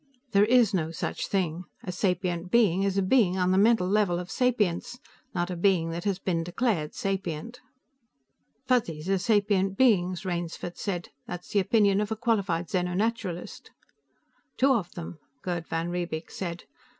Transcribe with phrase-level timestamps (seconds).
[0.31, 1.65] "There is no such thing.
[1.83, 4.97] A sapient being is a being on the mental level of sapience,
[5.35, 7.59] not a being that has been declared sapient."
[8.65, 11.09] "Fuzzies are sapient beings," Rainsford said.
[11.27, 13.69] "That's the opinion of a qualified xeno naturalist."
[14.57, 16.63] "Two of them," Gerd van Riebeek said.